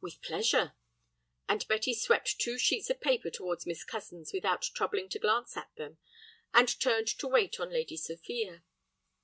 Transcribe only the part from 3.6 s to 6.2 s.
Miss Cozens without troubling to glance at them,